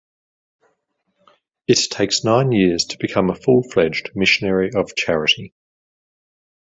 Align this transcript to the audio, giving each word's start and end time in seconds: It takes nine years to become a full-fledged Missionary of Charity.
It 1.67 1.77
takes 1.91 2.23
nine 2.23 2.51
years 2.51 2.85
to 2.85 2.97
become 2.97 3.29
a 3.29 3.35
full-fledged 3.35 4.09
Missionary 4.15 4.71
of 4.73 4.95
Charity. 4.95 5.53